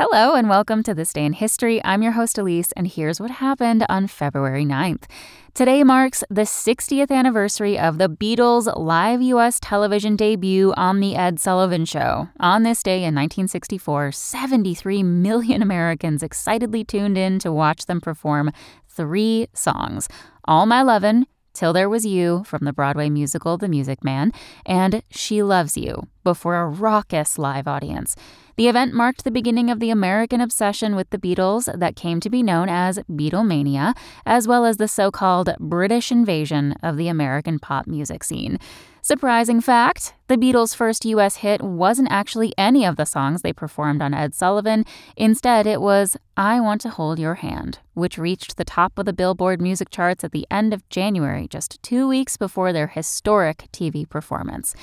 [0.00, 1.84] Hello and welcome to This Day in History.
[1.84, 5.06] I'm your host Elise and here's what happened on February 9th.
[5.54, 9.58] Today marks the 60th anniversary of the Beatles' live U.S.
[9.58, 12.28] television debut on The Ed Sullivan Show.
[12.38, 18.52] On this day in 1964, 73 million Americans excitedly tuned in to watch them perform
[18.88, 20.08] three songs
[20.44, 24.30] All My Lovin', Till There Was You from the Broadway musical The Music Man,
[24.64, 28.16] and She Loves You before a raucous live audience.
[28.56, 32.28] The event marked the beginning of the American obsession with the Beatles that came to
[32.28, 37.60] be known as Beatlemania, as well as the so called British invasion of the American
[37.60, 38.58] pop music scene.
[39.00, 41.36] Surprising fact the Beatles' first U.S.
[41.36, 44.84] hit wasn't actually any of the songs they performed on Ed Sullivan.
[45.16, 49.12] Instead, it was I Want to Hold Your Hand, which reached the top of the
[49.12, 54.06] Billboard music charts at the end of January, just two weeks before their historic TV
[54.06, 54.74] performance.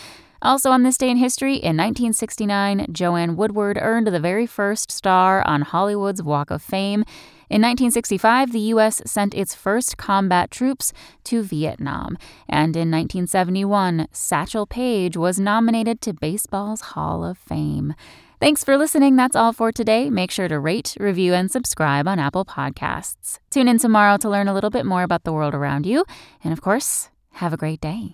[0.45, 5.41] Also, on this day in history, in 1969, Joanne Woodward earned the very first star
[5.47, 7.03] on Hollywood's Walk of Fame.
[7.49, 9.01] In 1965, the U.S.
[9.07, 10.93] sent its first combat troops
[11.23, 12.15] to Vietnam.
[12.47, 17.95] And in 1971, Satchel Paige was nominated to Baseball's Hall of Fame.
[18.39, 19.15] Thanks for listening.
[19.15, 20.11] That's all for today.
[20.11, 23.39] Make sure to rate, review, and subscribe on Apple Podcasts.
[23.49, 26.05] Tune in tomorrow to learn a little bit more about the world around you.
[26.43, 28.13] And of course, have a great day.